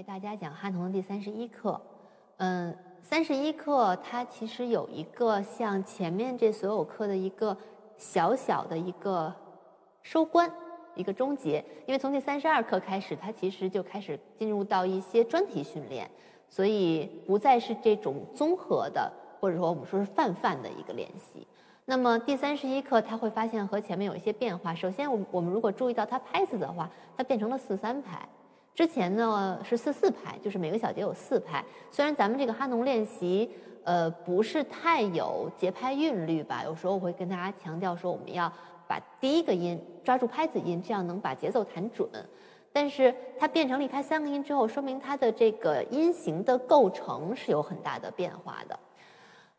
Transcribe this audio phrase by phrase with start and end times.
[0.00, 1.78] 为大家讲哈农的第三十一课。
[2.38, 7.54] 嗯，三十一课它其实有一个像前面这所有课的一个
[7.98, 9.30] 小小的一个
[10.00, 10.50] 收官，
[10.94, 11.62] 一个终结。
[11.86, 16.10] 因为从第三十二课开始，它其实就开始进入到一些专题训练，
[16.48, 21.46] 所以不再是这种综合的，或者说我们说是泛泛的一个练习。
[21.84, 24.74] 那么第三十一课，他会发现和前面有一些变化。
[24.74, 26.88] 首先，我我们如果注意到它拍子的话，
[27.18, 28.26] 它变成了四三拍。
[28.80, 31.62] 之前呢是四四拍，就是每个小节有四拍。
[31.90, 33.50] 虽然咱们这个哈农练习，
[33.84, 38.50] 呃，不是太有节拍韵律吧，有时候我会跟大家强调说，我们要
[38.88, 42.08] 把第一个音抓住拍子音，这样能把节奏弹准。
[42.72, 48.78] 但是它变成了一拍三个音之后，说明它的这个音型的构成是有很大的变化的。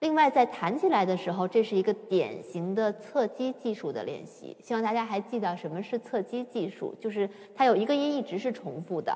[0.02, 4.58] 另外，在弹起来的时候，这是一个典型的侧击技术的练习。
[4.60, 9.16] 希望大家还记得什么是侧击技术，就是它有一个音一直是重复的，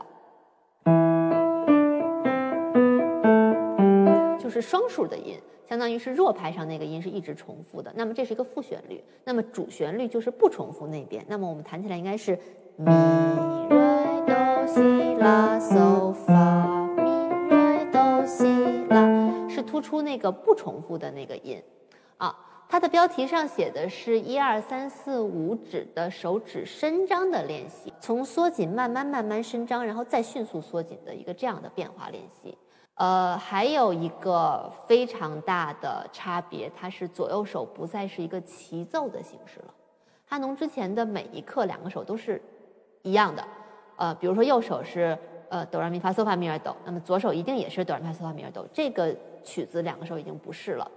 [4.39, 7.91] 就是双数的音，相当于是弱拍上那个音是一直重复的。
[7.95, 11.25] 那么这是一个副旋律，那么主旋律就是不重复那边。
[11.27, 12.37] 那么我们弹起来应该是
[12.77, 12.93] 咪
[13.71, 13.79] 瑞
[14.27, 16.44] 哆西拉嗦发。
[19.85, 21.61] 出那个不重复的那个音，
[22.17, 22.35] 啊，
[22.67, 32.57] 它的标题上写的是一二三四五指的手指伸张的练习，从缩紧慢慢慢慢伸张，然后再迅速缩紧的一个这样的变化练习。
[32.95, 39.73] 呃，还有一个非常大的差别，它是左右手不再是一个齐奏的形式了。
[40.25, 42.41] 哈农之前的每一课两个手都是
[43.03, 43.43] 一样的，
[43.97, 45.15] 呃，比如说右手是
[45.49, 49.15] 呃哆来咪发嗦发咪来哆，那么左手一定也是哆来咪发嗦发咪来哆，这个。
[49.45, 50.91] 曲子两个手已经不是了。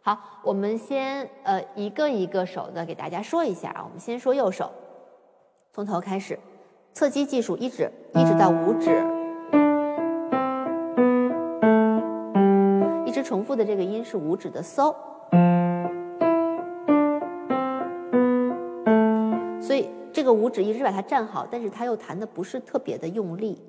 [0.00, 3.82] 好，我们先呃一个一个手的给大家说一下啊。
[3.84, 4.70] 我们先说右手，
[5.72, 6.38] 从头开始，
[6.94, 9.04] 侧击技术一指一直到五指，
[13.04, 14.94] 一直重复的这个音是五指的嗦，
[19.60, 23.60] 所以这个五指一直把它站好，但是它又弹的不是特别的用力。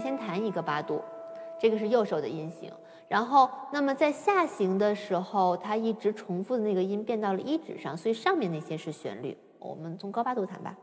[0.00, 1.02] 先弹一个八度，
[1.58, 2.72] 这个是右手的音型。
[3.06, 9.36] 然后，那么在下行的时候，它一直重复的那个音变到了一指上，所以上面那些是旋律。
[9.58, 10.74] 我们从高八度弹吧。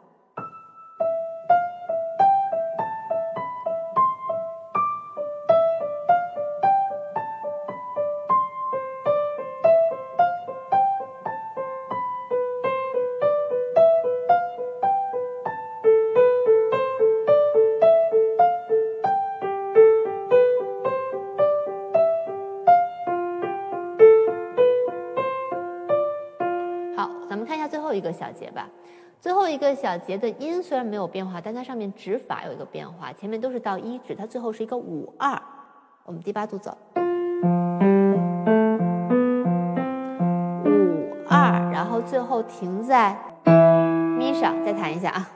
[27.91, 28.69] 后一个小节吧，
[29.19, 35.37] 最后一个小节的音虽然没有变化，但它上面指法有一个变化，前面都是到一指，它最后是一个五二，
[36.05, 37.01] 我们第八度走，五
[41.27, 43.13] 二，然后最后停在
[44.17, 45.29] 咪上，再弹一下啊。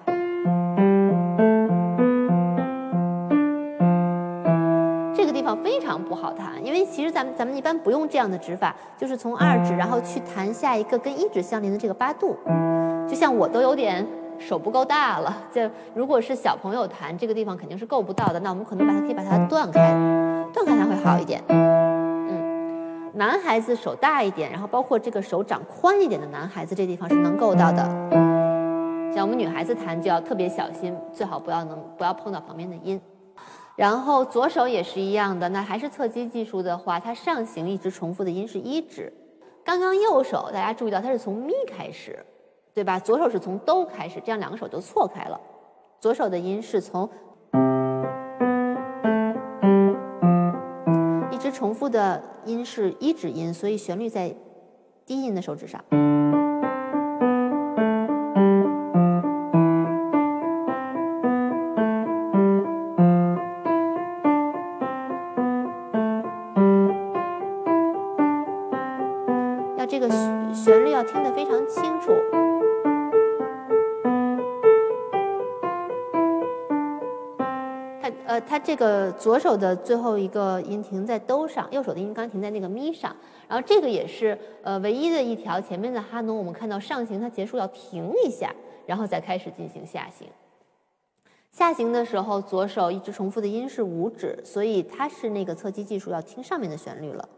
[5.54, 12.38] 非常不好弹，因为其实咱们咱们一般不用这样的指法，就是从二指然后去弹下一个跟一指相连的这个八度，
[13.06, 14.08] 就像我都有点
[14.40, 15.62] 手不够大了，就
[15.94, 19.92] 如果是小朋友弹这个地方肯定是够不到的，那我们可能把它可以把它断开，
[20.54, 21.44] 断开它会好一点。
[21.50, 27.84] 嗯，男孩子手大一点，然后包括这个手掌宽一点的男孩子这地方是能够到的，
[29.14, 33.00] 像我们女孩子弹就要特别小心，最好不要能不要碰到旁边的音。
[33.76, 39.12] 然后左手也是一样的，那还是侧击技术的话，它上行一直重复的音是一指。
[39.64, 42.18] 刚刚右手大家注意到它是从咪开始，
[42.74, 42.98] 对吧？
[43.00, 45.40] 左手是从哆开始，这样两个手就错开了。
[46.00, 47.10] 左手的音是从
[51.32, 54.34] 一直重复的音是一指音，所以旋律在
[55.06, 55.84] 低音的手指上。
[71.66, 72.12] 清楚。
[78.02, 83.16] 它呃，它这个左手的最后一个音停在哆上，右手的音刚停在那个咪上。
[83.48, 88.54] 然后这个也是呃唯一的一条前面的哈农，我们看到上行它结束要停一下，
[88.86, 90.28] 然后再开始进行下行。
[91.52, 97.30] 下行的时候，左手一直重复的音是五指，所以它是那个侧击技术要听上面的旋律了。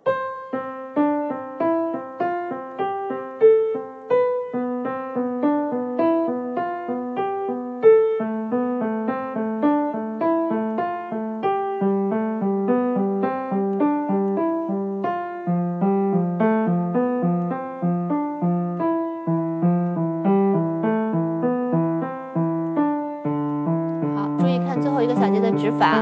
[25.78, 26.00] 法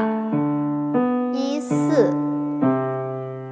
[1.34, 2.10] 一四，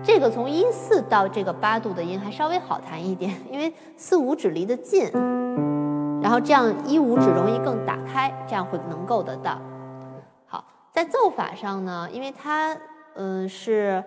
[0.02, 5.10] 这个从一四到这个八度的音还稍微好弹一点，因为四五指离得近，
[6.22, 9.58] 然后这样一五指容易更打开，这样会能够得到。
[10.46, 12.76] 好，在奏法上呢，因为它
[13.16, 14.02] 嗯是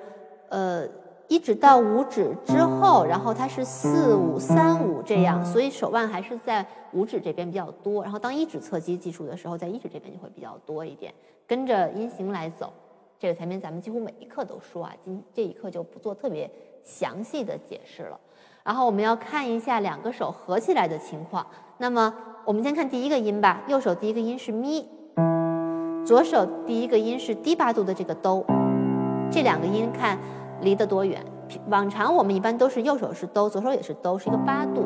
[0.50, 0.84] 呃
[1.28, 8.04] 一指到五指之后，然后它是四五三五这样，所以手腕还是在五指这边比较多。
[8.04, 11.14] 然后当一指侧击技术的时候，在一指这边就会比较多一点，
[11.46, 12.72] 跟着音型来走。
[13.20, 16.50] 这个前面咱们几乎每一课都说啊，今这一课就不做特别。
[16.84, 18.18] 详细的解释了，
[18.64, 21.46] 然后我们要看一下两个手合起来的情况。
[21.80, 22.14] 那么
[22.46, 24.88] 我们先看第一个音吧，右手第一个音是咪，
[26.06, 28.42] 左手第一个音是低八度的这个哆，
[29.30, 30.18] 这两个音看
[30.62, 31.24] 离得多远？
[31.70, 34.86] 往常我们一般都是右手是哆，左手也是哆，是一个八度。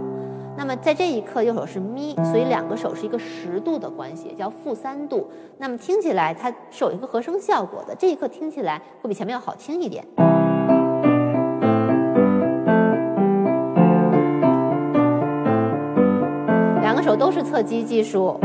[0.57, 5.27] 那么在这一刻，右手是咪，所以两个手是一个十度的关系，叫负三度。
[5.57, 10.05] 那么听起来它是有一个和声效果的，这一刻听起来会比前面要好听一点。
[16.81, 18.37] 两个手都是侧击技术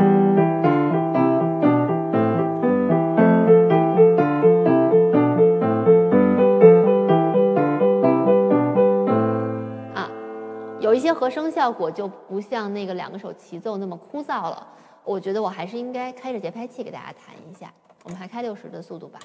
[10.86, 14.64] 有一些和声效果就不像那个两个手齐奏那么枯燥了。
[15.02, 17.74] 我觉得我还是应该开着节拍器给大家弹一下。
[18.04, 19.18] 我们还开六十的速度吧，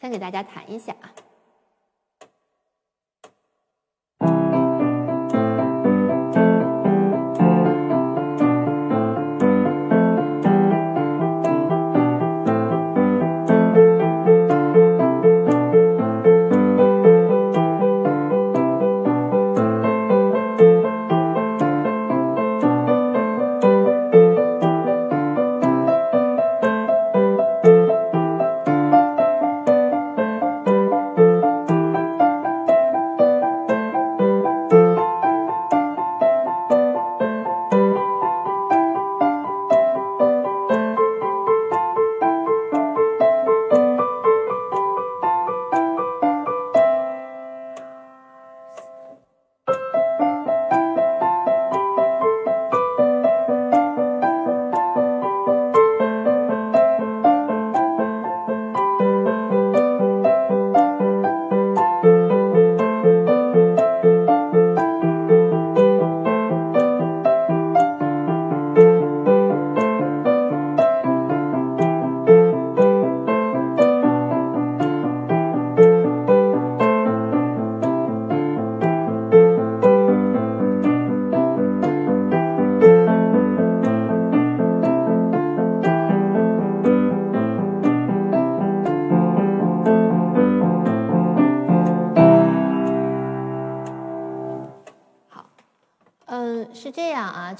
[0.00, 1.10] 先给大家弹一下啊。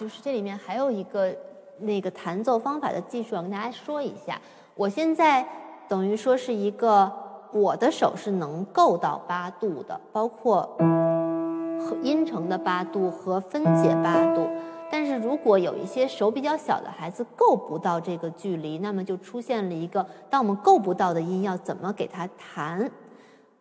[0.09, 1.35] 是这里面还有一个
[1.79, 4.41] 那个弹奏方法的技术，要跟大家说一下。
[4.75, 5.47] 我现在
[5.89, 7.13] 等于说是一个
[7.53, 14.49] 我的手是能够到八度的，包括和音程的八度和分解八度。
[14.91, 22.91] 但是如果有一些手比较小的孩子够不到这个距离，那么就出现了一个，当我们够不到的音要怎么给它弹？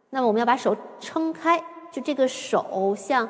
[0.10, 1.62] 那么我们要把手撑开，
[1.92, 3.28] 就这个手像。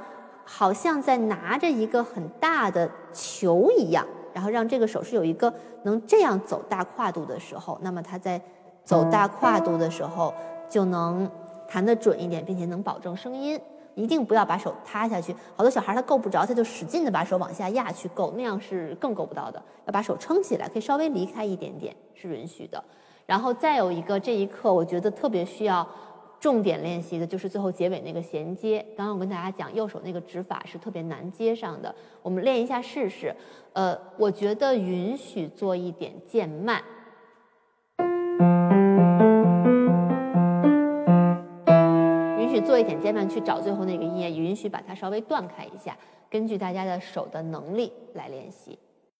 [0.50, 8.42] 好像在拿着一个很大的球一样，然后让这个手是有一个能这样走大跨度的时候，那么他在
[8.86, 10.34] 走大跨度的时候
[10.70, 11.30] 就能
[11.68, 13.60] 弹得准一点，并且能保证声音。
[13.96, 19.62] 一定不要把手塌下去，好多小孩他够不着，他就使劲的把手往下压去够，那样是更够不到的。
[19.86, 22.82] 要把手撑起来，可以稍微离开一点点是允许的。
[23.26, 25.86] 然后再有一个，这一刻我觉得特别需要。
[26.40, 28.86] 重点练习的就是最后结尾那个衔接。
[28.96, 31.94] 刚刚我跟大家讲，右手那个指法是特别难接上的。
[32.22, 33.36] 我们练一下试试。
[33.74, 36.82] 呃，我觉得允许做一点渐慢，
[42.40, 45.98] 允许做一点渐慢去找最后那个音，也允许把它稍微断开一下，
[46.30, 48.78] 根据大家的手的能力来练习。